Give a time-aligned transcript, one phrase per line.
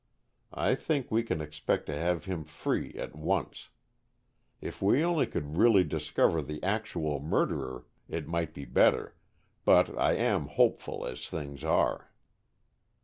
[0.55, 3.69] I think we can expect to have him free at once.
[4.59, 9.13] If we only could really discover the actual murderer, it might be better,
[9.63, 12.09] but I am hopeful, as things are."